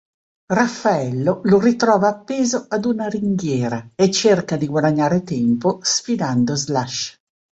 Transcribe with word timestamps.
Raffaello 0.51 1.41
lo 1.43 1.59
ritrova 1.59 2.07
appeso 2.07 2.65
ad 2.69 2.85
una 2.85 3.05
ringhiera 3.07 3.91
e 3.93 4.09
cerca 4.09 4.57
di 4.57 4.65
guadagnare 4.65 5.21
tempo 5.21 5.77
sfidando 5.83 6.55
Slash. 6.55 7.19